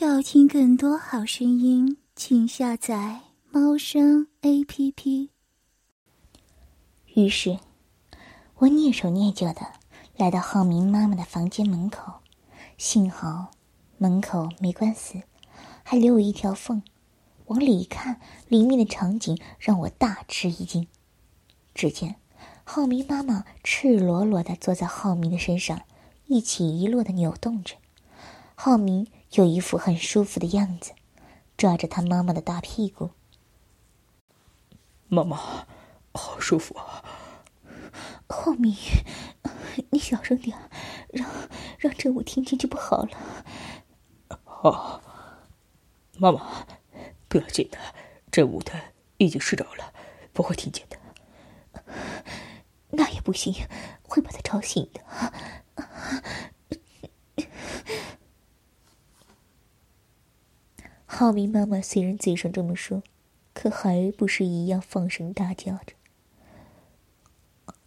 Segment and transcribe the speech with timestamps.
[0.00, 5.30] 要听更多好声音，请下载猫声 A P P。
[7.16, 7.58] 于是，
[8.58, 9.62] 我蹑手蹑脚的
[10.16, 12.12] 来到浩明妈妈的房间门口，
[12.76, 13.50] 幸好
[13.96, 15.20] 门口没关死，
[15.82, 16.80] 还留有一条缝。
[17.46, 20.86] 往里一看，里面的场景让我大吃一惊。
[21.74, 22.14] 只见
[22.62, 25.82] 浩明妈妈赤裸裸的坐在浩明的身上，
[26.26, 27.74] 一起一落的扭动着。
[28.54, 30.92] 浩明有一副很舒服的样子，
[31.56, 33.10] 抓着他妈妈的大屁股。
[35.08, 35.66] 妈妈，
[36.12, 37.04] 好舒服啊！
[38.28, 38.74] 浩明，
[39.90, 40.56] 你小声点，
[41.08, 41.28] 让
[41.78, 43.10] 让正武听见就不好了。
[44.44, 45.02] 好，
[46.18, 46.66] 妈妈。
[47.28, 47.78] 不要紧的，
[48.30, 48.72] 正午的
[49.18, 49.92] 已经睡着了，
[50.32, 50.96] 不会听见的。
[52.90, 53.54] 那也不行，
[54.02, 55.02] 会把他吵醒的。
[61.18, 63.02] 浩明妈妈虽然嘴上这么说，
[63.52, 65.94] 可还不是一样放声大叫着。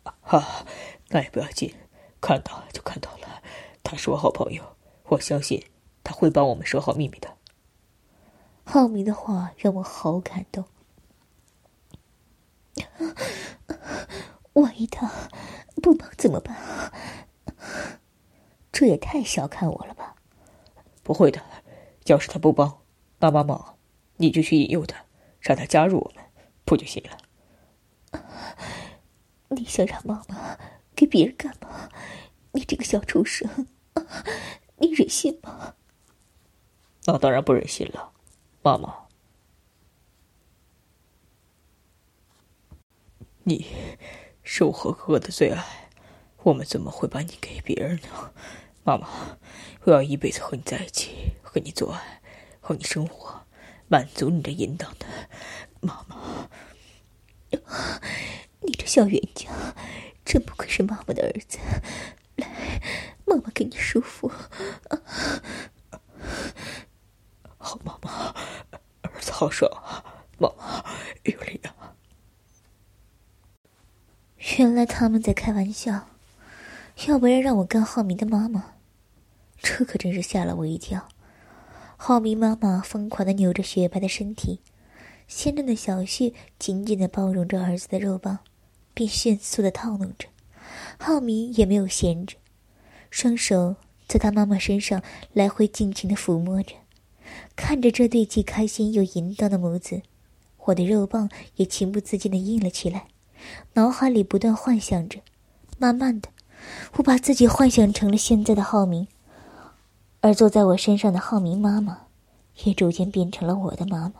[0.04, 0.66] 啊，
[1.08, 1.74] 那也不要紧，
[2.20, 3.42] 看到就看到了。
[3.84, 5.66] 他是我好朋友，我相信
[6.04, 7.38] 他会帮我们守好秘密的。
[8.66, 10.66] 浩明的话让我好感动。
[14.52, 15.10] 万一他
[15.82, 16.92] 不帮怎么办？
[18.74, 20.18] 这也太小看我了吧！
[21.02, 21.42] 不会的，
[22.08, 22.81] 要是他不帮，
[23.22, 23.78] 妈妈忙，
[24.18, 25.06] 你就去引诱他，
[25.40, 26.26] 让他加入我们，
[26.66, 28.22] 不就行了？
[29.50, 30.58] 你想让妈妈
[30.96, 31.90] 给别人干嘛？
[32.54, 33.68] 你这个小畜生，
[34.78, 35.76] 你忍心吗？
[37.06, 38.12] 那当然不忍心了。
[38.64, 39.06] 妈妈，
[43.44, 43.68] 你
[44.44, 45.90] 是我和哥哥的最爱，
[46.44, 48.34] 我们怎么会把你给别人呢？
[48.84, 49.38] 妈妈，
[49.84, 52.21] 我要一辈子和你在一起，和你做爱，
[52.62, 53.46] 和你生活，
[53.88, 55.06] 满足你的淫荡的。
[55.82, 56.48] 妈妈，
[58.62, 59.50] 你这小冤家，
[60.24, 61.58] 真不愧是妈妈的儿子。
[62.36, 62.80] 来，
[63.26, 64.32] 妈妈给你舒服。
[67.58, 68.28] 好，妈妈，
[69.02, 70.06] 儿子好爽啊！
[70.38, 70.86] 妈妈，
[71.24, 71.96] 有力啊！
[74.58, 76.08] 原来他们在开玩笑，
[77.08, 78.76] 要不然让我干浩明的妈妈，
[79.58, 81.10] 这可真是吓了我一跳。
[82.04, 84.60] 浩明妈妈疯狂的扭着雪白的身体，
[85.28, 88.40] 鲜嫩的小穴紧紧的包容着儿子的肉棒，
[88.96, 90.28] 并迅速的套弄着。
[90.98, 92.38] 浩明也没有闲着，
[93.12, 93.76] 双手
[94.08, 95.04] 在他妈妈身上
[95.34, 96.74] 来回尽情的抚摸着。
[97.56, 100.02] 看着这对既开心又淫荡的母子，
[100.66, 103.10] 我的肉棒也情不自禁的硬了起来，
[103.74, 105.20] 脑海里不断幻想着。
[105.78, 106.30] 慢慢的，
[106.94, 109.08] 我把自己幻想成了现在的浩明，
[110.24, 112.06] 而坐在我身上的浩明妈妈，
[112.64, 114.14] 也逐渐变成了我的妈妈。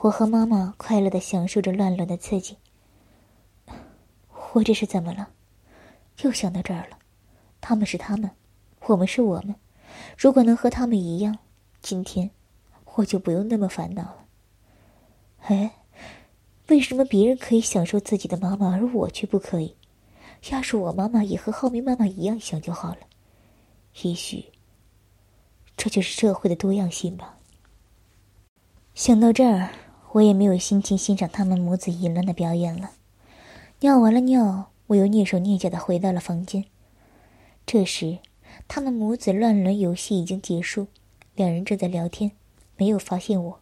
[0.00, 2.56] 我和妈妈快乐的享受着乱伦的刺激。
[4.52, 5.28] 我这是怎么了？
[6.22, 6.98] 又想到这儿了。
[7.60, 8.28] 他们是他们，
[8.86, 9.54] 我们是我们。
[10.18, 11.38] 如果能和他们一样。
[11.80, 12.30] 今天，
[12.94, 14.24] 我就不用那么烦恼了。
[15.42, 15.70] 哎，
[16.68, 19.76] 为什么别人可以享受自己的妈妈，而我却不可以？
[20.50, 22.98] 要是我妈妈也和浩明妈妈一样想就好了。
[24.02, 24.46] 也许，
[25.76, 27.38] 这就是社会的多样性吧。
[28.94, 29.70] 想到这儿，
[30.12, 32.92] 我也没有心情欣赏他们母子淫乱的表演了。
[33.80, 36.64] 尿完了尿，我又蹑手蹑脚的回到了房间。
[37.66, 38.18] 这时，
[38.68, 40.86] 他们母子乱伦游戏已经结束。
[41.34, 42.30] 两人正在聊天，
[42.76, 43.60] 没有发现我。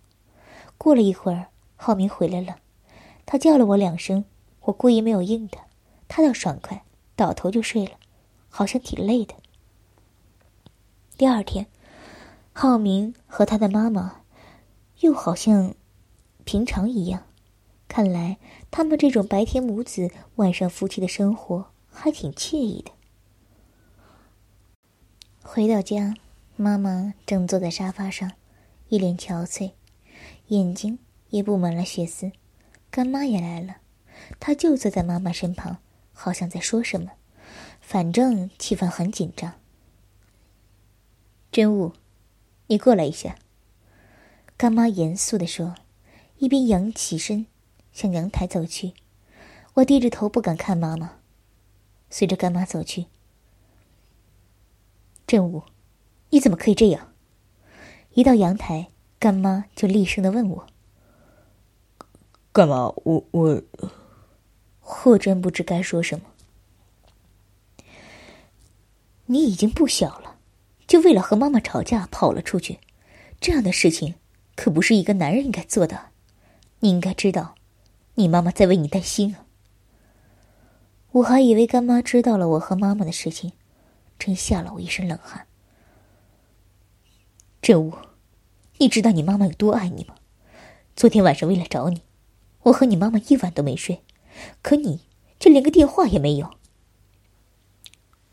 [0.77, 1.47] 过了一会儿，
[1.77, 2.57] 浩明回来了，
[3.25, 4.25] 他叫了我两声，
[4.61, 5.65] 我故意没有应他。
[6.07, 6.85] 他倒爽快，
[7.17, 7.93] 倒头就睡了，
[8.51, 9.35] 好像挺累的。
[11.17, 11.67] 第二天，
[12.53, 14.23] 浩明和他的妈妈
[15.01, 15.75] 又好像
[16.45, 17.27] 平常一样，
[17.89, 18.39] 看来
[18.71, 22.93] 他们这种白天母子、晚上夫妻的生活还挺惬意的。
[25.43, 26.15] 回到家。
[26.55, 28.31] 妈妈正坐在沙发上，
[28.89, 29.73] 一脸憔悴，
[30.49, 30.99] 眼睛
[31.31, 32.31] 也布满了血丝。
[32.91, 33.79] 干妈也来了，
[34.39, 35.79] 她就坐在妈妈身旁，
[36.13, 37.13] 好像在说什么，
[37.81, 39.55] 反正气氛很紧张。
[41.51, 41.95] 真武，
[42.67, 43.37] 你过来一下。
[44.57, 45.75] 干妈严肃地说，
[46.39, 47.47] 一边扬起身
[47.93, 48.95] 向阳台走去。
[49.75, 51.19] 我低着头不敢看妈妈，
[52.11, 53.07] 随着干妈走去。
[55.27, 55.63] 振武。
[56.31, 57.13] 你怎么可以这样？
[58.15, 60.67] 一到阳台，干妈就厉声的问我
[62.53, 62.93] ：“干嘛？
[63.05, 63.63] 我我……
[64.81, 66.25] 霍真不知该说什么。
[69.27, 70.32] 你已经不小了，
[70.93, 72.79] 就为了和妈妈吵架跑了出去，
[73.41, 74.17] 这样的事情
[74.55, 76.11] 可不是一个男人应该做的。
[76.81, 77.55] 你应该知道，
[78.17, 79.47] 你妈妈在为你担心啊。
[81.13, 83.53] 我还以为干妈知道了我和妈妈的事情，
[84.19, 85.47] 真吓了我一身冷汗。
[87.63, 87.95] 振武，
[88.77, 90.17] 你知道你妈妈有多爱你吗？
[90.95, 92.03] 昨天晚上为了找你，
[92.65, 94.03] 我和你妈妈一晚都没睡，
[94.61, 95.01] 可你
[95.41, 96.51] 却连个电话也没有。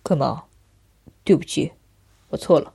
[0.04, 0.44] 干妈，
[1.24, 1.72] 对不起，
[2.30, 2.74] 我错了。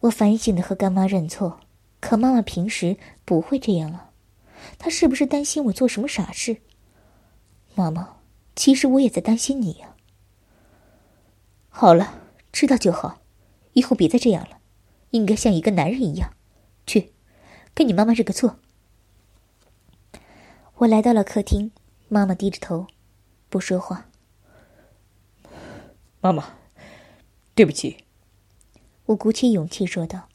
[0.00, 1.60] 我反省的和干妈认错，
[2.00, 4.10] 可妈妈平时不会这样啊。
[4.78, 6.58] 她是不是担心我做什么傻事？
[7.74, 8.16] 妈妈，
[8.54, 9.96] 其实我也在担心你呀。
[11.68, 12.22] 好了，
[12.52, 13.20] 知道就好，
[13.72, 14.58] 以后别再这样了，
[15.10, 16.34] 应该像一个男人一样，
[16.86, 17.12] 去，
[17.74, 18.58] 跟你妈妈认个错。
[20.76, 21.72] 我来到了客厅，
[22.08, 22.86] 妈妈低着头，
[23.48, 24.08] 不说话。
[26.20, 26.54] 妈妈，
[27.54, 28.03] 对不起。
[29.06, 30.28] 我鼓起勇气说道。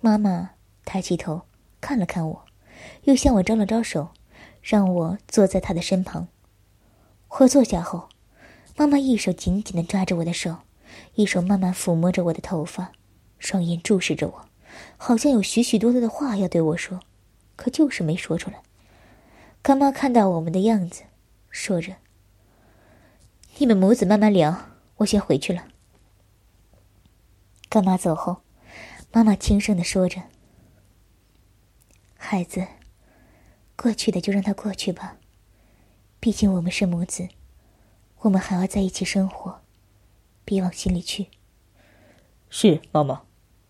[0.00, 0.50] 妈妈
[0.84, 1.42] 抬起头
[1.80, 2.44] 看了看我，
[3.04, 4.10] 又向我招了招手，
[4.60, 6.26] 让我坐在她的身旁。
[7.38, 8.08] 我坐下后，
[8.76, 10.56] 妈妈一手紧紧的抓着我的手，
[11.14, 12.92] 一手慢慢抚摸着我的头发，
[13.38, 14.44] 双眼注视着我，
[14.96, 17.00] 好像有许许多多的话要对我说，
[17.56, 18.62] 可就是没说出来。
[19.62, 21.04] 干妈看到我们的样子，
[21.48, 21.94] 说着
[23.58, 24.68] ：“你们母子慢慢聊。”
[24.98, 25.64] 我先回去了。
[27.72, 28.42] 干妈走后，
[29.12, 30.24] 妈妈轻声的说着
[32.18, 32.66] ：“孩子，
[33.76, 35.16] 过去的就让它过去吧。
[36.20, 37.30] 毕竟我们是母子，
[38.18, 39.62] 我们还要在一起生活，
[40.44, 41.30] 别往心里去。”
[42.50, 43.22] 是妈妈，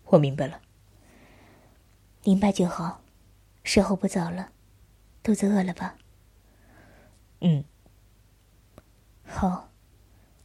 [0.07, 0.59] 我明白了。
[2.25, 2.99] 明白就好。
[3.63, 4.51] 时候不早了，
[5.23, 5.95] 肚子饿了吧？
[7.39, 7.63] 嗯。
[9.23, 9.69] 好，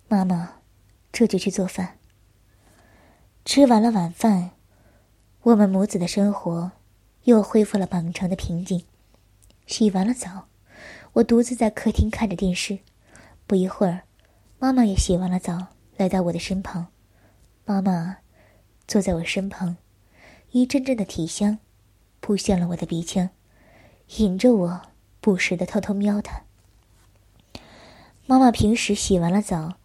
[0.06, 0.60] 妈妈。
[1.10, 1.97] 这就去做饭。
[3.48, 4.50] 吃完了晚饭，
[5.40, 6.70] 我们母子的生活
[7.24, 8.84] 又恢复了往常的平静。
[9.66, 10.48] 洗完了澡，
[11.14, 12.80] 我独自在客厅看着电视。
[13.46, 14.02] 不一会儿，
[14.58, 16.88] 妈妈也洗完了澡，来到我的身旁。
[17.64, 18.18] 妈妈
[18.86, 19.78] 坐在我身旁，
[20.50, 21.56] 一阵阵的体香
[22.20, 23.30] 扑向了我的鼻腔，
[24.18, 24.82] 引着我
[25.22, 26.42] 不时的偷偷瞄她。
[28.26, 29.78] 妈妈平时洗完了澡。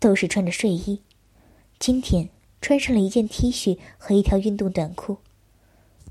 [0.00, 1.02] 都是穿着睡衣，
[1.78, 5.18] 今天穿上了一件 T 恤和一条运动短裤。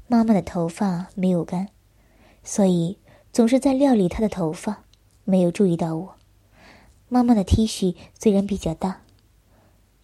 [0.07, 1.67] 妈妈的头发没有干，
[2.43, 2.97] 所以
[3.33, 4.83] 总是在料理她的头发，
[5.25, 6.15] 没有注意到我。
[7.09, 9.01] 妈妈的 T 恤虽然比较大，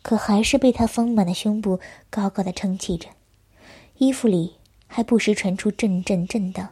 [0.01, 1.79] 可还是被她丰满的胸部
[2.09, 3.09] 高高的撑起着，
[3.97, 4.55] 衣服里
[4.87, 6.69] 还不时传出阵阵震荡。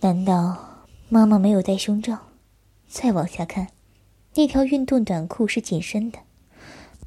[0.00, 2.18] 难道妈妈没有戴胸罩？
[2.88, 3.68] 再往下看。
[4.34, 6.18] 那条运动短裤是紧身的，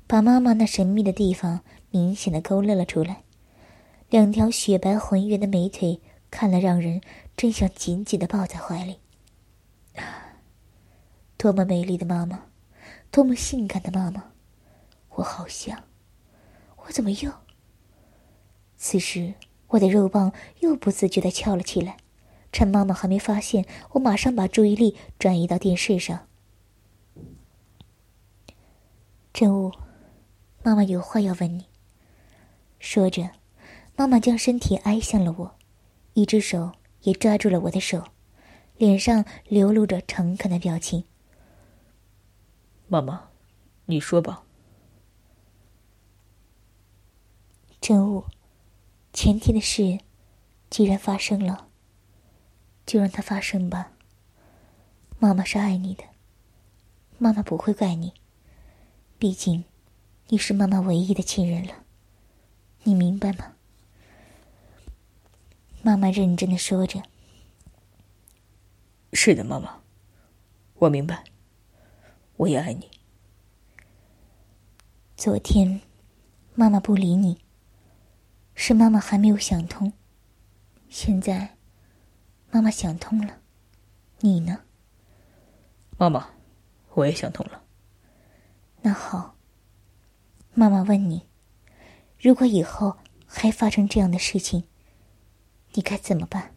[0.09, 1.61] 把妈妈那神秘的地方
[1.91, 3.21] 明显的勾勒了出来。
[4.09, 6.01] 两条雪白浑圆的美腿，
[6.31, 6.99] 看了让人
[7.37, 8.97] 真想紧紧的抱在怀里。
[11.37, 12.45] 多么美丽的妈妈，
[13.11, 14.31] 多么性感的妈妈，
[15.09, 15.83] 我好想，
[16.77, 17.31] 我怎么又？
[18.77, 19.35] 此时，
[19.67, 21.97] 我的肉棒又不自觉的翘了起来。
[22.51, 26.21] 趁妈妈还没发现，我马上把注意力转移到电视上。
[29.31, 29.71] 真武，
[30.63, 31.65] 妈妈有话要问你。
[32.79, 33.31] 说着，
[33.95, 35.55] 妈妈将身体挨向了我，
[36.13, 38.03] 一只手也抓住了我的手，
[38.77, 41.03] 脸上流露着诚恳的表情。
[42.87, 43.29] 妈妈，
[43.85, 44.43] 你说吧。
[47.81, 48.25] 真悟，
[49.13, 49.99] 前天的事
[50.69, 51.67] 既然发生了，
[52.85, 53.91] 就让它发生吧。
[55.17, 56.03] 妈妈是爱你的，
[57.17, 58.13] 妈妈不会怪你。
[59.17, 59.65] 毕竟，
[60.31, 61.73] 你是妈妈唯一的亲人了，
[62.83, 63.55] 你明白吗？
[65.81, 67.01] 妈妈认真的说着。
[69.11, 69.81] 是的，妈妈，
[70.75, 71.23] 我明白，
[72.37, 72.91] 我也爱你。
[75.17, 75.81] 昨天，
[76.53, 77.39] 妈妈不理你，
[78.53, 79.91] 是妈妈还没有想通。
[80.89, 81.57] 现在，
[82.51, 83.39] 妈妈想通了，
[84.19, 84.59] 你呢？
[85.97, 86.29] 妈妈，
[86.93, 87.63] 我也想通了。
[88.83, 89.35] 那好，
[90.59, 91.25] 妈妈问你：
[92.19, 94.65] 如果以后还发生这样的事情，
[95.71, 96.53] 你该怎么办？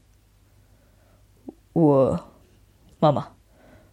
[1.73, 2.33] 我，
[2.99, 3.37] 妈妈，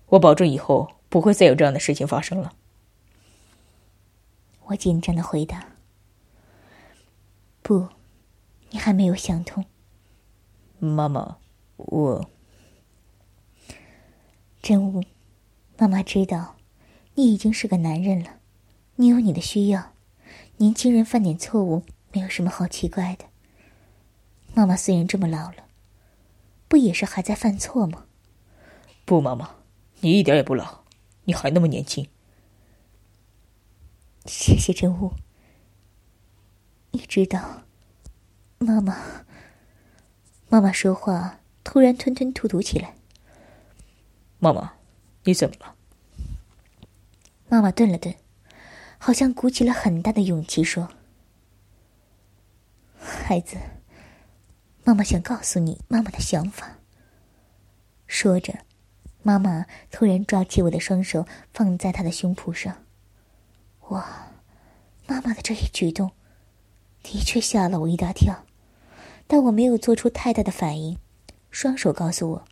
[0.08, 2.56] 我保证以后不会再有这样的事情发生了。
[4.63, 5.74] 我紧张的回答
[7.62, 7.89] ：“不，
[8.72, 9.63] 你还没有想通。”
[10.82, 11.38] 妈妈，
[11.75, 12.28] 我，
[14.60, 15.04] 真武，
[15.78, 16.56] 妈妈知道。
[17.13, 18.39] 你已经是个男人了，
[18.96, 19.94] 你有你的需要。
[20.62, 23.24] 年轻人犯点错误，没有什么好奇怪的。
[24.54, 25.63] 妈妈虽然这么老了，
[26.68, 28.06] 不也是还在犯错吗？
[29.06, 29.56] 不，妈妈，
[30.01, 30.84] 你一点也不老，
[31.24, 32.06] 你还那么年轻。
[34.25, 35.13] 谢谢真悟。
[36.92, 37.62] 你知道，
[38.58, 39.25] 妈妈。
[40.50, 42.96] 妈妈说话突然吞吞吐吐起来。
[44.39, 44.74] 妈妈，
[45.24, 45.75] 你怎么了？
[47.48, 48.13] 妈妈顿了顿，
[49.00, 50.89] 好像鼓起了很大的勇气说
[53.00, 53.56] ：“孩子，
[54.84, 56.77] 妈妈想告诉你妈妈的想法。”
[58.06, 58.60] 说着，
[59.24, 62.84] 妈妈突然抓起我的双手，放在他的胸脯上。
[63.88, 64.32] 哇，
[65.08, 66.12] 妈妈的这一举动，
[67.01, 68.44] 的确吓了我一大跳，
[69.27, 70.98] 但我没有做出太大的反应。
[71.50, 72.46] 双手告诉我，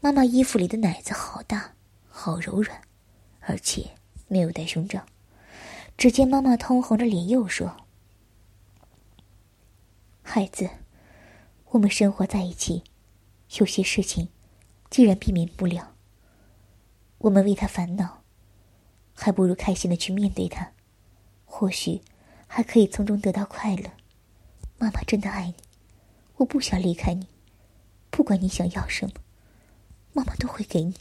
[0.00, 1.72] 妈妈衣服里的奶子好大，
[2.08, 2.80] 好柔软，
[3.40, 3.90] 而且
[4.28, 5.04] 没有带胸罩。
[5.96, 7.86] 只见妈妈通红着脸又说
[10.22, 10.68] ：“孩子，
[11.70, 12.84] 我们生活在一起，
[13.58, 14.28] 有些事情
[14.90, 15.94] 既然避免不了，
[17.18, 18.22] 我们为他烦恼，
[19.14, 20.72] 还不如开心的去面对他。”
[21.48, 22.02] 或许
[22.46, 23.90] 还可以从中得到快乐。
[24.78, 25.54] 妈妈真的爱你，
[26.36, 27.28] 我不想离开你。
[28.10, 29.14] 不管你想要什么，
[30.12, 30.94] 妈妈都会给你。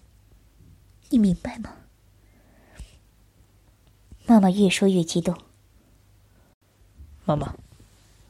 [1.10, 1.76] 你明白吗？
[4.28, 5.38] 妈妈越说越激动。
[7.26, 7.56] 妈妈，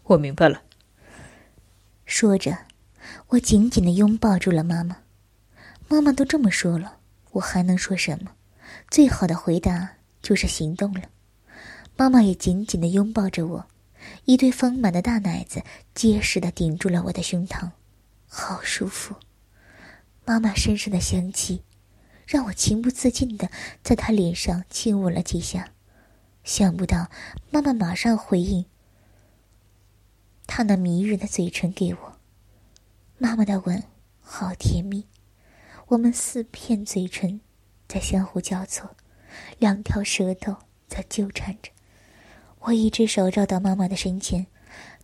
[0.04, 0.62] 我明白了。
[2.06, 2.58] 说着，
[3.30, 4.98] 我紧紧的拥抱住了妈妈。
[5.88, 6.98] 妈妈都这么说了，
[7.32, 8.32] 我还能说什么？
[8.90, 11.04] 最好的回答就是行动了。
[11.96, 13.68] 妈妈也紧紧的拥抱着我，
[14.26, 17.70] 一对丰满的大奶子结实的顶住了我的胸膛，
[18.28, 19.16] 好舒服。
[20.26, 21.62] 妈妈身上的香气，
[22.28, 23.50] 让我情不自禁的
[23.82, 25.70] 在她脸上亲吻了几下。
[26.46, 27.10] 想不到
[27.50, 28.66] 妈妈马上回应，
[30.46, 32.20] 她那迷人的嘴唇给我。
[33.18, 33.84] 妈妈的吻
[34.22, 35.08] 好甜蜜，
[35.88, 37.42] 我们四片嘴唇
[37.88, 38.96] 在相互交错，
[39.58, 40.56] 两条舌头
[40.88, 41.72] 在纠缠着。
[42.60, 44.46] 我一只手绕到妈妈的身前，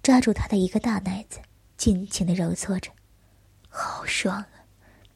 [0.03, 1.39] 抓住她的一个大奶子，
[1.75, 2.91] 尽情的揉搓着，
[3.67, 4.47] 好爽啊！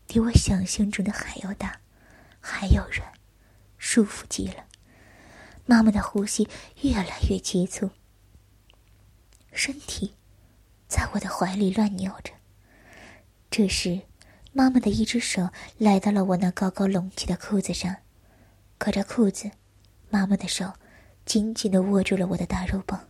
[0.08, 1.82] 比我想象中的还要大，
[2.40, 3.14] 还要软，
[3.78, 4.66] 舒服极了。
[5.66, 6.48] 妈妈的呼吸
[6.82, 7.90] 越来越急促，
[9.52, 10.16] 身体
[10.88, 12.34] 在我的怀里乱扭着。
[13.50, 14.02] 这时，
[14.54, 17.96] 妈妈的一只手来到了我那高高隆起的裤子上，
[18.78, 19.52] 隔着裤子，
[20.10, 20.74] 妈妈的手。
[21.26, 23.08] 紧紧的握住了我的大肉棒。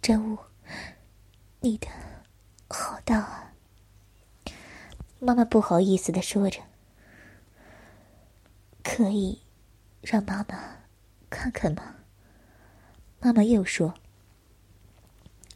[0.00, 0.38] 真武，
[1.58, 1.88] 你的
[2.68, 3.52] 好大啊！
[5.18, 6.60] 妈妈不好意思的说着。
[8.84, 9.41] 可以
[10.02, 10.78] 让妈妈
[11.30, 11.94] 看看吗？
[13.20, 13.94] 妈妈又说。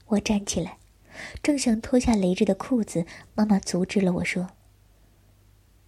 [0.06, 0.78] 我站起来，
[1.42, 4.50] 正想脱下勒着的裤子，妈妈阻止了我说：“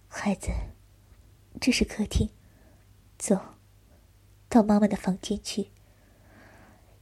[0.09, 0.49] 孩子，
[1.61, 2.29] 这是客厅，
[3.17, 3.39] 走。”
[4.49, 5.69] 到妈妈的房间去。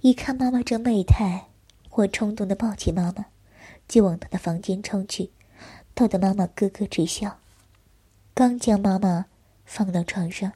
[0.01, 1.47] 一看妈妈这媚态，
[1.89, 3.25] 我冲动的抱起妈妈，
[3.87, 5.31] 就往她的房间冲去，
[5.95, 7.39] 逗得妈妈咯咯直笑。
[8.35, 9.25] 刚将妈妈
[9.65, 10.53] 放到床上，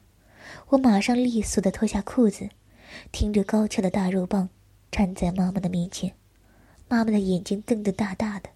[0.68, 2.48] 我马上利索的脱下裤子，
[3.10, 4.48] 挺着高翘的大肉棒
[4.90, 6.14] 站在妈妈的面前。
[6.88, 8.50] 妈妈的眼睛瞪得大大的，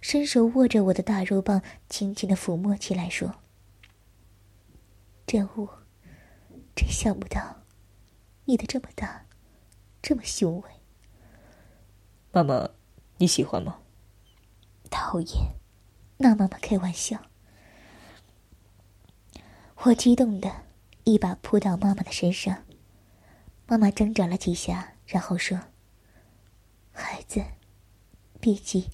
[0.00, 3.34] 伸手握着我的大肉棒，轻轻的抚摸起来，说
[5.26, 5.68] ：“真武，
[6.74, 7.56] 真想不到。”
[8.46, 9.26] 你的这么大，
[10.02, 10.70] 这么雄伟。
[12.32, 12.68] 妈妈，
[13.18, 13.78] 你喜欢吗？
[14.90, 15.54] 讨厌，
[16.16, 17.16] 拿妈妈开玩笑。
[19.82, 20.50] 我激动的
[21.04, 22.64] 一把扑到妈妈的身上，
[23.66, 25.58] 妈妈挣扎了几下，然后说
[26.92, 27.42] ：“孩子，
[28.40, 28.90] 别急，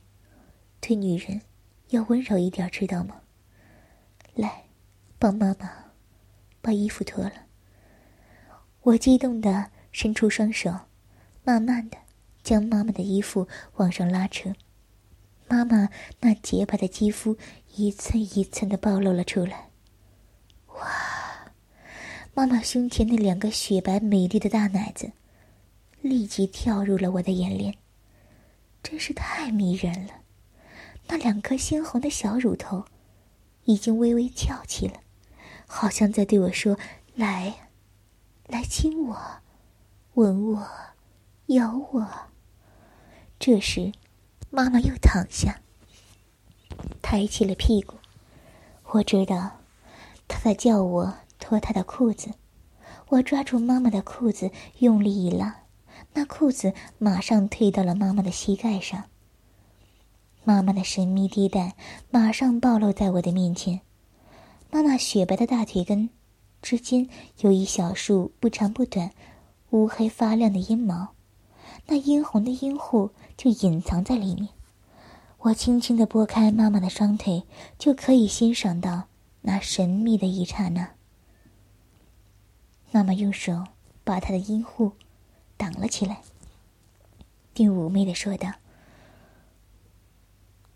[0.81, 1.43] 对女人
[1.89, 3.23] 要温柔一点，知道吗？
[4.35, 4.65] 来，
[5.19, 5.93] 帮妈妈
[6.61, 7.47] 把衣服脱了。”
[8.83, 10.73] 我激动的伸出双手，
[11.43, 11.99] 慢慢的
[12.43, 14.53] 将妈妈的衣服往上拉扯，
[15.49, 15.89] 妈妈
[16.21, 17.37] 那洁白的肌肤
[17.75, 19.71] 一寸一寸的暴露了出来。
[22.37, 25.11] 妈妈胸前那两个雪白美丽的大奶子，
[26.02, 27.75] 立即跳入了我的眼帘，
[28.83, 30.12] 真是太迷人了。
[31.07, 32.85] 那两颗鲜红的小乳头，
[33.64, 35.00] 已经微微翘起了，
[35.66, 36.78] 好像在对我说
[37.16, 37.55] ：“来。”
[38.49, 39.19] 来亲我，
[40.12, 40.69] 吻我，
[41.47, 42.07] 咬我。
[43.38, 43.93] 这时，
[44.50, 45.62] 妈妈又躺下，
[47.00, 47.97] 抬起了屁股。
[48.90, 49.61] 我知道，
[50.28, 51.14] 她在叫我
[51.47, 52.31] 脱她的裤子。
[53.09, 54.50] 我抓住妈妈的裤子，
[54.81, 55.62] 用力一拉，
[56.12, 59.05] 那裤子马上退到了妈妈的膝盖上。
[60.43, 61.76] 妈妈的神秘地带
[62.11, 63.81] 马上暴露在我的面前。
[64.73, 66.11] 妈妈雪白的大腿根
[66.61, 67.09] 之间
[67.43, 69.12] 有一小束不长不短、
[69.71, 71.15] 乌黑发亮的阴毛，
[71.87, 74.49] 那殷红的阴户就隐藏在里面。
[75.38, 77.45] 我轻轻的拨开妈妈的双腿，
[77.79, 79.05] 就可以欣赏到
[79.43, 80.96] 那神秘的一刹那。
[82.97, 83.62] 妈妈用手
[84.05, 84.93] 把她的阴户
[85.59, 86.23] 挡了起来，
[87.53, 88.50] 并妩媚的说道：“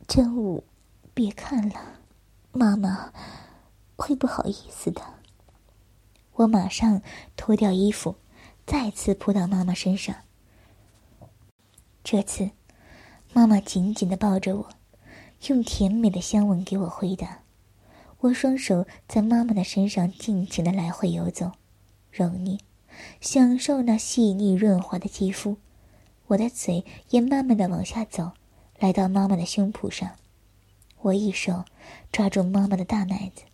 [0.07, 0.65] 真武，
[1.15, 1.99] 别看了，
[2.53, 3.11] 妈妈
[3.97, 5.01] 会不好意思的。”
[6.37, 7.01] 我马上
[7.39, 8.17] 脱掉衣服，
[8.67, 10.15] 再次扑到妈妈身上。
[12.05, 12.51] 这次，
[13.33, 14.69] 妈妈紧紧的抱着我，
[15.47, 17.39] 用甜美的香吻给我回答。
[18.19, 21.53] 我双手在妈妈的身上尽情的来回游走。
[22.21, 22.59] 揉捏，
[23.19, 25.57] 享受那细腻润滑的肌肤。
[26.27, 28.33] 我的嘴也慢慢的往下走，
[28.79, 30.17] 来到妈妈的胸脯上。
[30.99, 31.65] 我一手
[32.13, 33.45] 抓住妈妈的大奶子，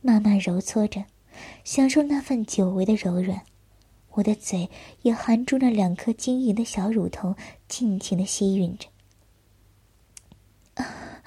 [0.00, 1.04] 慢慢揉搓着，
[1.62, 3.42] 享受那份久违的柔软。
[4.14, 4.70] 我的嘴
[5.02, 7.36] 也含住那两颗晶莹的小乳头，
[7.68, 8.88] 尽情的吸吮着。
[10.74, 11.22] 啊，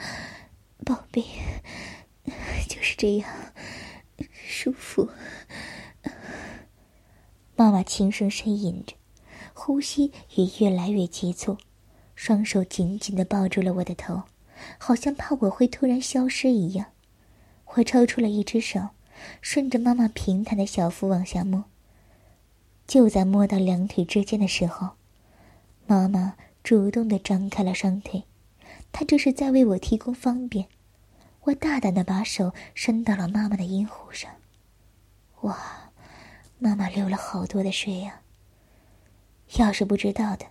[0.85, 1.23] 宝贝，
[2.67, 3.29] 就是这样，
[4.33, 5.07] 舒服。
[7.59, 8.95] 妈妈轻声呻吟着，
[9.53, 11.57] 呼吸也越来越急促，
[12.15, 14.23] 双手紧紧的抱住了我的头，
[14.77, 16.85] 好像怕我会突然消失一样。
[17.75, 18.91] 我抽出了一只手，
[19.41, 21.65] 顺着妈妈平坦的小腹往下摸。
[22.87, 24.91] 就在摸到两腿之间的时候，
[25.85, 28.23] 妈妈主动的张开了双腿，
[28.93, 30.67] 她这是在为我提供方便。
[31.41, 34.31] 我大胆的把手伸到了妈妈的阴户上，
[35.41, 35.88] 哇！
[36.59, 38.21] 妈妈流了好多的水呀。
[39.55, 40.45] 要是不知道的，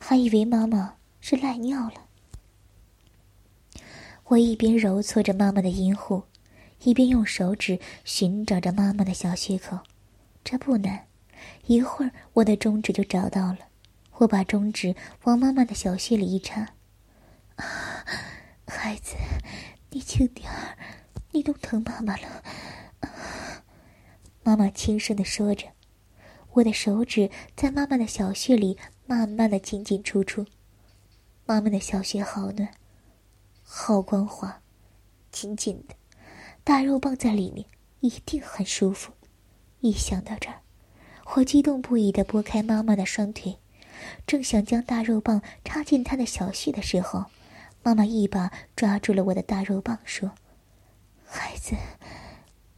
[0.00, 2.08] 还以为妈妈是赖尿了。
[4.24, 6.24] 我一边揉搓着妈妈的阴户，
[6.82, 9.78] 一边用手指寻找着妈妈的小穴口。
[10.42, 11.06] 这不难，
[11.66, 13.58] 一会儿我的中指就找到了。
[14.14, 16.60] 我把中指往妈妈的小穴里一插，
[17.56, 17.64] 啊，
[18.66, 19.14] 孩子，
[19.90, 20.76] 你轻点儿，
[21.30, 22.42] 你都疼妈妈了。
[24.42, 25.68] 妈妈轻声的说着，
[26.52, 28.76] 我的手指在妈妈的小穴里
[29.06, 30.46] 慢慢的进进出出。
[31.46, 32.68] 妈妈的小穴好暖，
[33.62, 34.60] 好光滑，
[35.30, 35.94] 紧紧的，
[36.64, 37.66] 大肉棒在里面
[38.00, 39.12] 一定很舒服。
[39.80, 40.62] 一想到这儿，
[41.36, 43.58] 我激动不已的拨开妈妈的双腿，
[44.26, 47.26] 正想将大肉棒插进她的小穴的时候，
[47.82, 50.32] 妈妈一把抓住了我的大肉棒，说
[51.24, 51.76] ：“孩子。”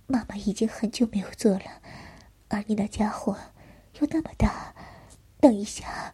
[0.06, 1.80] 妈妈已经很久没有做了，
[2.48, 3.36] 而你那家伙
[4.00, 4.74] 又那么大，
[5.40, 6.12] 等一下，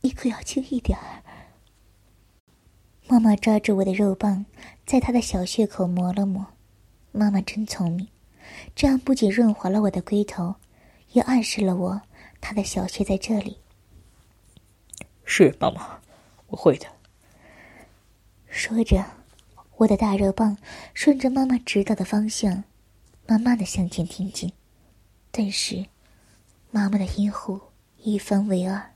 [0.00, 1.22] 你可要轻一点儿。
[3.08, 4.46] 妈妈抓住我的肉棒，
[4.84, 6.46] 在他的小穴口磨了磨。
[7.12, 8.06] 妈妈真聪明，
[8.74, 10.54] 这样不仅润滑了我的龟头，
[11.12, 12.00] 也暗示了我
[12.40, 13.58] 他的小穴在这里。
[15.24, 15.98] 是妈妈，
[16.46, 16.86] 我会的。
[18.48, 19.04] 说着，
[19.76, 20.56] 我的大肉棒
[20.94, 22.62] 顺着妈妈指导的方向。
[23.28, 24.52] 慢慢的向前挺进，
[25.32, 25.86] 顿时，
[26.70, 27.60] 妈妈的阴户
[27.98, 28.92] 一分为二，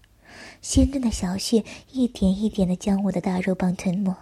[0.63, 4.15] 鲜嫩的小穴一点一点的将我的大肉棒吞没。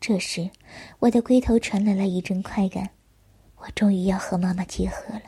[0.00, 0.50] 这时，
[0.98, 2.90] 我的龟头传来了一阵快感，
[3.58, 5.22] 我终于要和妈妈结合了。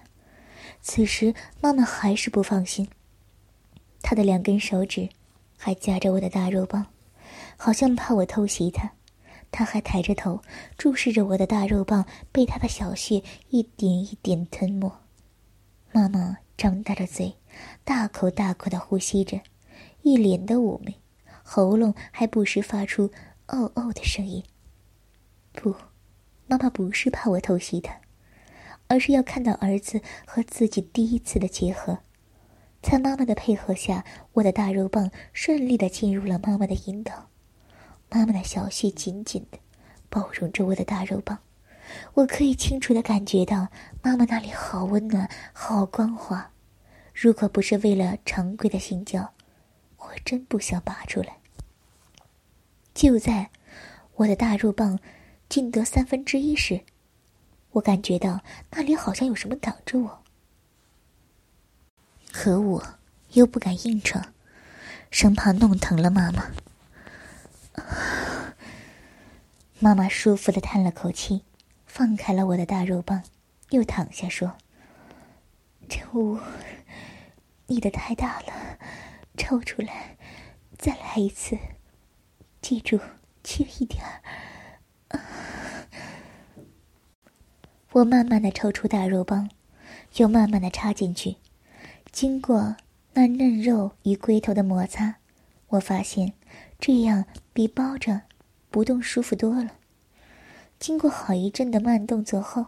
[0.81, 2.89] 此时，妈妈还是不放心，
[4.03, 5.09] 她的两根手指
[5.57, 6.87] 还夹着我的大肉棒，
[7.57, 8.91] 好像怕我偷袭她。
[9.53, 10.43] 他还抬着头，
[10.77, 14.91] 注视着我的大肉棒被他的小穴一点一点吞没。
[15.93, 17.35] 妈妈张大着嘴，
[17.85, 19.41] 大口大口的呼吸着，
[20.01, 20.97] 一脸的妩媚，
[21.43, 23.11] 喉咙还不时发出
[23.49, 24.43] “哦哦”的声音。
[25.53, 25.75] 不，
[26.47, 28.01] 妈妈不是怕我偷袭她，
[28.89, 31.99] 而是要看到儿子和自己第一次的结合。
[32.81, 37.29] 在妈妈的配合下，我的大肉棒顺利的进入了妈妈的阴道。
[38.15, 39.59] 妈妈的小穴紧紧的
[40.11, 41.39] 包容着我的大肉棒，
[42.13, 43.69] 我可以清楚的感觉到
[44.03, 46.51] 妈妈那里好温暖、好光滑。
[47.15, 49.33] 如果不是为了常规的性交，
[49.97, 51.39] 我真不想拔出来。
[52.93, 53.49] 就在
[54.17, 54.99] 我的大肉棒
[55.49, 56.83] 进得三分之一时，
[57.71, 60.23] 我感觉到那里好像有什么挡着我，
[62.31, 62.87] 可我
[63.31, 64.35] 又不敢硬闯，
[65.11, 66.51] 生怕弄疼了妈妈。
[69.79, 71.43] 妈妈舒服的叹了口气，
[71.87, 73.25] 放开了我的大肉棒，
[73.71, 74.57] 又躺下说
[75.89, 76.39] ：“真武，
[77.67, 78.79] 你的太大了，
[79.37, 80.17] 抽出来，
[80.79, 81.59] 再来一次，
[82.61, 83.01] 记住，
[83.43, 85.21] 轻一点儿。
[87.93, 89.51] 我慢慢的抽出大肉棒，
[90.15, 91.37] 又慢慢的插进去。
[92.11, 92.77] 经过
[93.15, 95.17] 那嫩肉与龟头的摩擦，
[95.69, 96.35] 我发现
[96.79, 98.23] 这样比包着
[98.71, 99.73] 不动舒服多了。
[100.79, 102.67] 经过好一阵的慢动作后，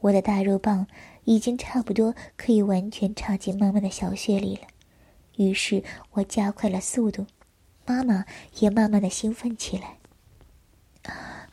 [0.00, 0.86] 我的大肉棒
[1.24, 4.62] 已经差不多可以完全插进妈妈的小穴里了。
[5.36, 7.26] 于是我加快了速度，
[7.86, 8.26] 妈妈
[8.58, 9.98] 也慢慢的兴奋起来。
[11.04, 11.48] 啊！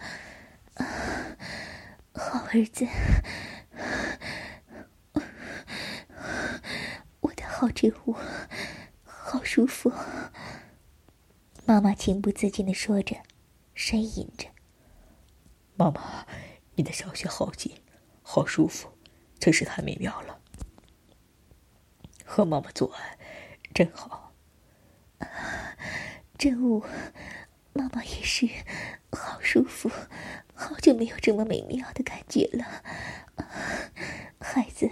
[2.13, 2.85] 好儿子，
[7.21, 8.15] 我的好真物，
[9.03, 9.91] 好舒服。
[11.69, 13.15] 妈妈情不自禁的说着，
[13.75, 14.47] 呻吟着
[15.77, 16.25] ：“妈妈，
[16.73, 17.83] 你的小穴好紧，
[18.23, 18.89] 好舒服，
[19.37, 20.39] 真是太美妙了。
[22.25, 23.19] 和妈妈做爱，
[23.71, 24.33] 真好。
[26.39, 26.83] 真物，
[27.73, 28.49] 妈妈也是，
[29.11, 29.91] 好舒服。”
[30.55, 32.65] 好久没有这么美妙的感觉了，
[34.39, 34.89] 孩子，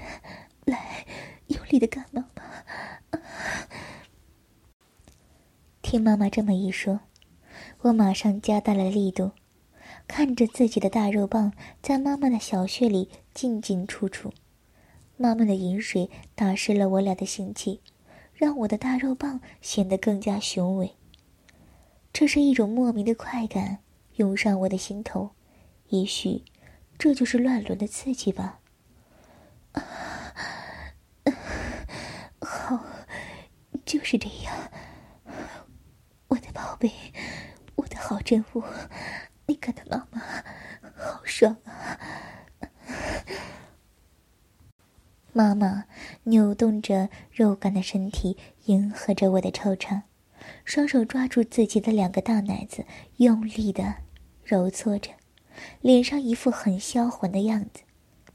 [0.65, 1.07] 来，
[1.47, 2.43] 用力的干妈妈。
[5.89, 6.99] 听妈妈这么一说，
[7.79, 9.31] 我马上加大了力度，
[10.05, 14.33] 看着自己的大肉棒在妈妈的小穴里进进出出，
[15.15, 17.79] 妈妈的饮水打湿了我俩的性器，
[18.33, 20.91] 让我的大肉棒显得更加雄伟。
[22.11, 23.77] 这是一种莫名的快感
[24.17, 25.29] 涌上我的心头。
[25.87, 26.43] 也许，
[26.97, 28.59] 这就是乱伦的刺激吧。
[32.41, 32.83] 好，
[33.85, 34.53] 就是这样。
[36.29, 36.91] 我的宝贝，
[37.75, 38.63] 我的好真物，
[39.45, 40.19] 你看的妈妈
[40.95, 41.97] 好爽啊！
[45.31, 45.85] 妈妈
[46.23, 48.35] 扭动着肉感的身体，
[48.65, 50.01] 迎合着我的惆怅，
[50.65, 52.85] 双手抓住自己的两个大奶子，
[53.17, 53.95] 用力的
[54.43, 55.11] 揉搓着。
[55.81, 57.83] 脸上一副很销魂的样子，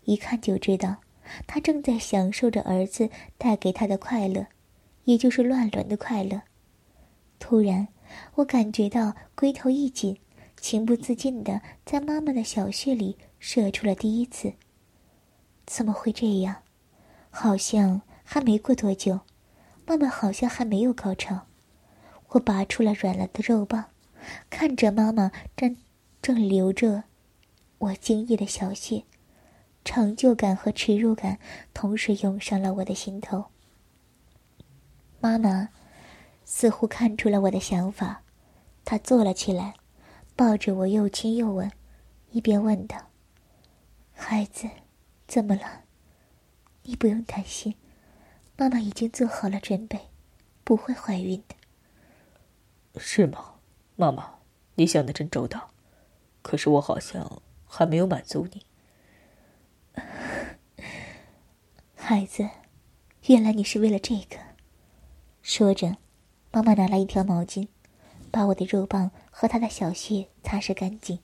[0.05, 0.97] 一看就知道，
[1.47, 4.47] 他正在享受着儿子带给他的快乐，
[5.05, 6.43] 也就是乱伦的快乐。
[7.43, 7.89] 突然，
[8.37, 10.17] 我感觉到龟头一紧，
[10.61, 14.53] 情不自禁的在妈妈的小穴里射出了第一次。
[15.67, 16.63] 怎么会这样？
[17.31, 19.19] 好像还没过多久，
[19.85, 21.49] 妈妈好像还没有高潮。
[22.29, 23.87] 我拔出了软了的肉棒，
[24.49, 25.77] 看着妈妈正
[26.23, 27.03] 正流着。
[27.79, 29.03] 我惊异的小穴，
[29.85, 31.41] 成就感和耻辱感
[31.75, 33.47] 同时涌上了我的心头。
[35.19, 35.71] 妈妈
[36.55, 38.23] 似乎看出了我的想法，
[38.85, 39.73] 他坐了起来，
[40.37, 41.73] 抱着我又亲又吻，
[42.31, 43.09] 一边问道
[44.13, 44.69] ：“孩子，
[45.27, 45.85] 怎么了？
[46.83, 47.75] 你不用担心，
[48.55, 50.11] 妈妈已经做好了准备，
[50.63, 51.55] 不会怀孕的。”
[53.01, 53.55] 是吗，
[53.97, 54.35] 妈妈？
[54.75, 55.71] 你想的真周到。
[56.43, 57.41] 可是我好像……
[57.65, 58.67] 还没有满足你，
[61.97, 62.47] 孩子，
[63.29, 64.37] 原来你是为了这个。
[65.41, 65.97] 说着，
[66.53, 67.69] 妈妈拿来一条毛巾，
[68.31, 71.19] 把我的肉棒和他的小穴擦拭干净。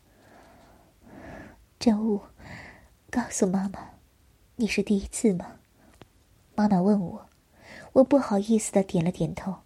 [1.78, 2.22] 真物，
[3.10, 3.90] 告诉妈妈，
[4.56, 5.56] 你是第一次吗？
[6.54, 7.26] 妈妈问我，
[7.92, 9.56] 我不好意思的点了点头。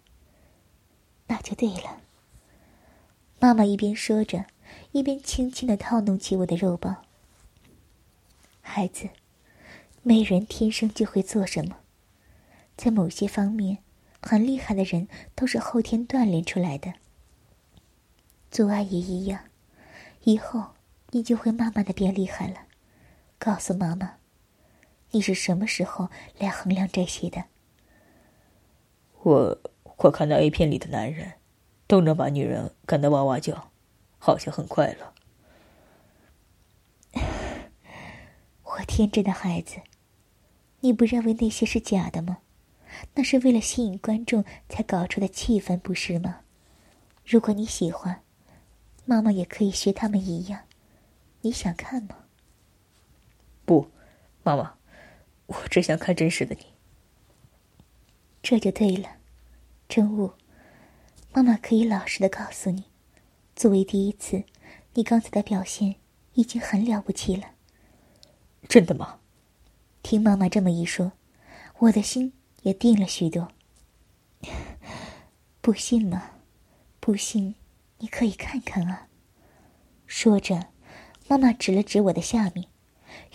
[1.27, 2.01] 那就对了。
[3.39, 4.45] 妈妈一边说着。
[4.91, 7.05] 一边轻轻的套弄起我的肉棒。
[8.61, 9.09] 孩子，
[10.01, 11.77] 没人天生就会做什么，
[12.75, 13.79] 在某些方面，
[14.23, 16.93] 很厉害的人都是后天锻炼出来的。
[18.49, 19.41] 做爱也一样，
[20.23, 20.67] 以后
[21.11, 22.55] 你就会慢慢的变厉害了。
[23.37, 24.13] 告诉妈妈，
[25.11, 26.09] 你是什么时候
[26.39, 27.43] 来衡量这些的？
[29.23, 29.59] 我
[29.97, 31.33] 我看到 A 片里的男人，
[31.87, 33.71] 都能把女人干得哇哇叫。
[34.17, 35.13] 好像很快乐。
[38.63, 39.81] 我天真的孩子，
[40.79, 42.37] 你不认为那些是假的吗？
[43.15, 46.41] 那是为了吸引观众才搞出的气氛，不是吗？
[47.25, 48.21] 如果你喜欢，
[49.05, 50.61] 妈妈也可以学他们一样。
[51.41, 52.25] 你想看吗？
[53.65, 53.89] 不，
[54.43, 54.75] 妈妈，
[55.45, 56.65] 我只想看真实的你。
[58.41, 59.17] 这就对了，
[59.87, 60.33] 真物，
[61.33, 62.85] 妈妈可以老实的告诉你。
[63.55, 64.43] 作为第一次，
[64.93, 65.95] 你刚才的表现
[66.33, 67.51] 已经很了不起了。
[68.67, 69.19] 真的吗？
[70.01, 71.13] 听妈妈这么一说，
[71.79, 73.49] 我的心也定了许多。
[75.61, 76.31] 不信吗？
[76.99, 77.55] 不信，
[77.99, 79.07] 你可以看看啊。
[80.07, 80.67] 说着，
[81.27, 82.67] 妈妈指了指我的下面。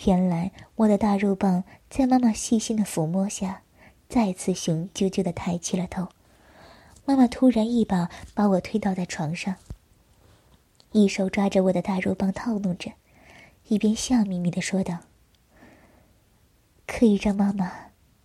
[0.05, 3.63] 原来我的大肉棒在妈妈细心的抚摸下，
[4.07, 6.09] 再次雄赳赳的抬起了头。
[7.05, 9.55] 妈妈突然一把把我推倒在床上，
[10.91, 12.91] 一手抓着我的大肉棒套弄着，
[13.67, 14.99] 一边笑眯眯的说道
[16.85, 17.71] ：“可以让妈妈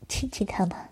[0.08, 0.90] 亲亲他吗？”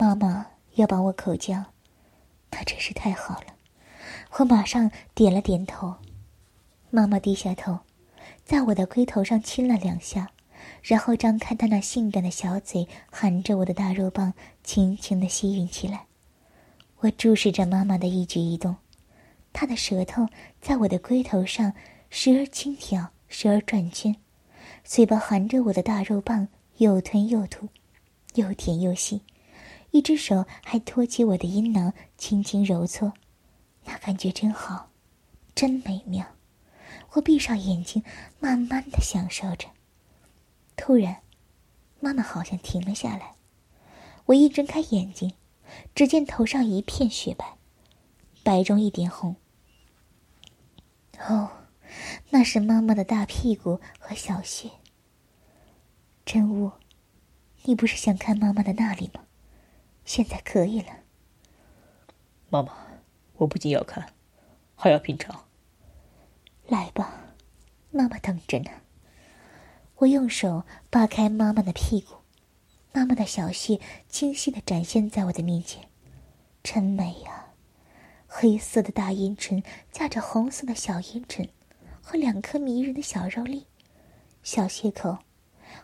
[0.00, 1.64] 妈妈要把我口交，
[2.52, 3.46] 那真是太好了。
[4.36, 5.96] 我马上点了点头。
[6.88, 7.80] 妈妈低下头，
[8.44, 10.30] 在我的龟头上亲了两下，
[10.84, 16.06] 然后张开她那性感的小嘴，含着我的大肉棒，轻轻的吸吮起来。
[16.98, 18.76] 我注视着妈妈的一举一动，
[19.52, 20.28] 她的舌头
[20.60, 21.72] 在我的龟头上
[22.08, 24.14] 时而轻挑，时而转圈，
[24.84, 27.68] 嘴巴含着我的大肉棒，又吞又吐，
[28.34, 29.22] 又甜又细。
[29.90, 33.12] 一只手还托起我的阴囊，轻轻揉搓，
[33.84, 34.90] 那感觉真好，
[35.54, 36.26] 真美妙。
[37.12, 38.02] 我闭上眼睛，
[38.38, 39.68] 慢慢的享受着。
[40.76, 41.22] 突然，
[42.00, 43.34] 妈妈好像停了下来。
[44.26, 45.32] 我一睁开眼睛，
[45.94, 47.56] 只见头上一片雪白，
[48.42, 49.36] 白中一点红。
[51.18, 51.50] 哦，
[52.30, 54.70] 那是妈妈的大屁股和小穴。
[56.26, 56.72] 真物，
[57.62, 59.22] 你不是想看妈妈的那里吗？
[60.08, 60.86] 现在可以了，
[62.48, 62.72] 妈妈，
[63.36, 64.14] 我不仅要看，
[64.74, 65.44] 还要品尝。
[66.66, 67.34] 来吧，
[67.90, 68.70] 妈妈等着呢。
[69.96, 72.14] 我用手扒开妈妈的屁股，
[72.90, 75.86] 妈妈的小穴清晰的展现在我的面前，
[76.62, 77.48] 真美呀！
[78.26, 81.46] 黑色的大阴唇架着红色的小阴唇，
[82.00, 83.66] 和两颗迷人的小肉粒，
[84.42, 85.18] 小穴口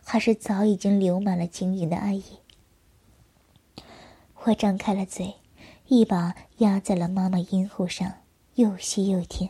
[0.03, 2.23] 还是早已经流满了晶莹的爱液。
[4.45, 5.33] 我张开了嘴，
[5.87, 8.13] 一把压在了妈妈阴户上，
[8.53, 9.49] 又吸又舔，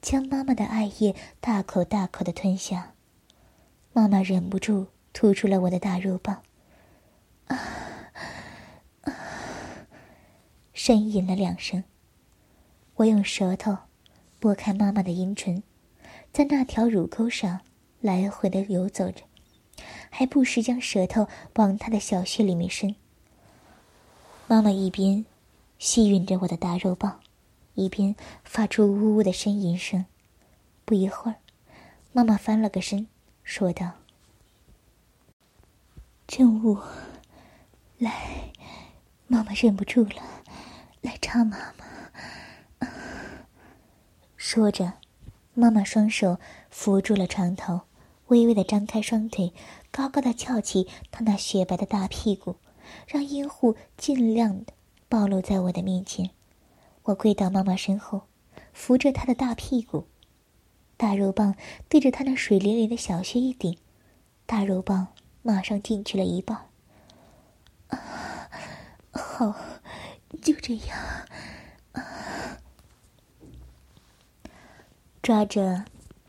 [0.00, 2.92] 将妈妈的爱液大口大口的吞下。
[3.92, 6.42] 妈妈忍不住吐出了我的大肉棒，
[7.46, 7.58] 啊！
[10.72, 11.82] 呻吟了两声。
[12.94, 13.76] 我用舌头
[14.38, 15.60] 拨开妈妈的阴唇，
[16.32, 17.62] 在那条乳沟上
[18.00, 19.24] 来回的游走着，
[20.08, 22.94] 还不时将舌头往她的小穴里面伸。
[24.46, 25.24] 妈妈一边
[25.78, 27.20] 吸吮着我的大肉棒，
[27.72, 30.04] 一边发出呜呜的呻吟声。
[30.84, 31.36] 不一会儿，
[32.12, 33.06] 妈妈翻了个身，
[33.42, 33.92] 说道
[36.28, 36.78] ：“真武，
[37.96, 38.52] 来，
[39.26, 40.22] 妈妈忍不住了，
[41.00, 42.88] 来插妈妈。”
[44.36, 44.92] 说着，
[45.54, 47.80] 妈妈双手扶住了床头，
[48.26, 49.54] 微微的张开双腿，
[49.90, 52.56] 高高的翘起她那雪白的大屁股。
[53.06, 54.72] 让阴户尽量的
[55.08, 56.30] 暴露在我的面前，
[57.04, 58.22] 我跪到妈妈身后，
[58.72, 60.06] 扶着她的大屁股，
[60.96, 61.54] 大肉棒
[61.88, 63.78] 对着她那水灵灵的小穴一顶，
[64.46, 65.08] 大肉棒
[65.42, 66.66] 马上进去了一半。
[67.88, 68.50] 啊，
[69.12, 69.54] 好，
[70.42, 70.98] 就这样。
[71.92, 72.58] 啊，
[75.22, 75.84] 抓着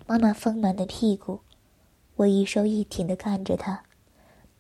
[0.05, 1.39] 妈妈丰满的屁股，
[2.17, 3.83] 我一收一挺的看着她，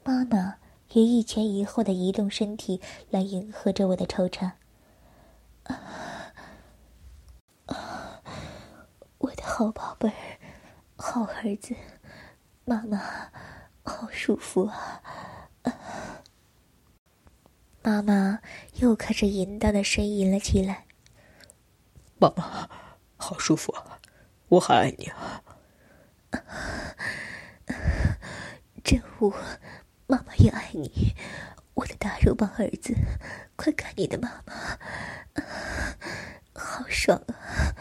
[0.03, 0.55] 妈妈。
[0.95, 2.79] 也一前一后的移动身体
[3.09, 4.51] 来迎合着我的惆怅。
[5.63, 6.33] 啊，
[7.65, 8.21] 啊，
[9.17, 10.39] 我的好宝贝儿，
[10.95, 11.75] 好儿子，
[12.63, 12.97] 妈妈
[13.83, 15.01] 好舒服啊！
[17.83, 18.39] 妈妈
[18.75, 20.85] 又开始淫荡的呻吟了起来。
[22.17, 22.69] 妈妈，
[23.17, 23.99] 好舒服啊，
[24.47, 25.43] 我好爱你啊！
[28.81, 29.33] 真武。
[30.07, 31.15] 妈妈也爱你，
[31.73, 32.95] 我的大肉棒儿子，
[33.55, 34.77] 快看你的妈妈，
[36.53, 37.75] 好爽啊！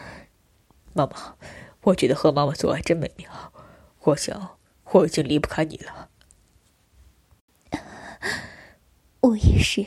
[0.93, 1.37] 妈妈，
[1.81, 3.53] 我觉得和妈妈做爱真美妙，
[4.01, 4.57] 我想
[4.91, 6.09] 我已经离不开你了。
[9.21, 9.85] 我也是，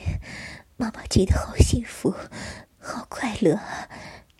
[0.76, 2.14] 妈妈觉得好幸福，
[2.78, 3.58] 好快乐，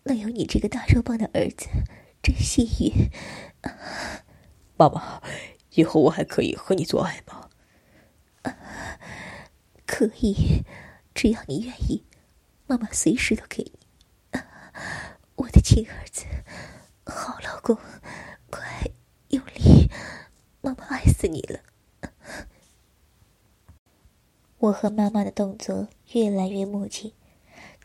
[0.05, 1.69] 能有你这个大肉棒的儿子，
[2.23, 3.11] 真幸运。
[4.77, 5.21] 妈妈，
[5.71, 7.48] 以后我还可以和你做爱吗？
[9.87, 10.63] 可以，
[11.15, 12.05] 只要你愿意，
[12.67, 13.73] 妈妈随时都给你。
[15.37, 16.25] 我的亲儿子，
[17.05, 17.77] 好老公，
[18.51, 18.91] 快
[19.29, 19.91] 用力，
[20.61, 21.61] 妈妈爱死你了。
[24.59, 27.15] 我和妈妈的动作越来越默契，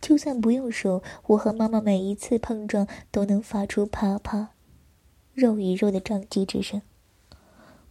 [0.02, 4.50] 就算不用手，我和妈妈每一次碰撞都能发出啪啪、
[5.34, 6.82] 肉与肉的撞击之声。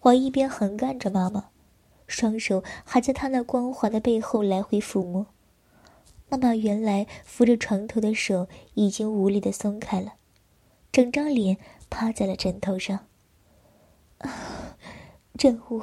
[0.01, 1.51] 我一边横干着妈妈。
[2.13, 5.27] 双手还在他那光滑的背后来回抚摸，
[6.29, 10.13] 妈妈原来扶着床头的手已经无力的松开了，
[10.93, 11.57] 整张脸
[11.89, 13.07] 趴在了枕头上。
[14.19, 14.77] 啊，
[15.39, 15.83] 真武，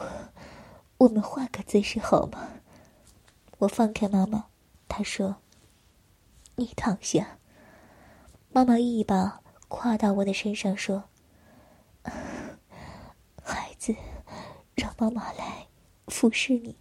[1.00, 2.50] 我们换个姿势好吗？
[3.58, 4.46] 我放开妈妈，
[4.88, 5.38] 她说
[6.56, 7.40] ：“你躺下。”
[8.54, 11.06] 妈妈一把跨到我的身上，说
[13.44, 13.96] ：“孩子，
[14.76, 15.68] 让妈妈来
[16.10, 16.76] 服侍你。”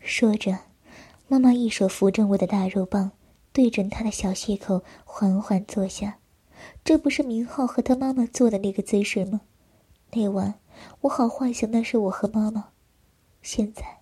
[0.00, 0.58] 说着，
[1.28, 3.12] 妈妈一手扶着我的大肉棒，
[3.52, 6.18] 对准他的小穴口缓缓坐下。
[6.82, 9.42] 这不是明浩和他妈妈做的那个姿势吗？
[10.12, 10.54] 那晚
[11.02, 12.70] 我好幻想那是我和妈妈，
[13.42, 14.00] 现在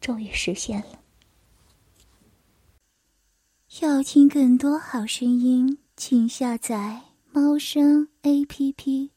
[0.00, 1.00] 终于实现了。
[3.80, 9.11] 要听更多好声音，请下载猫声 A P P。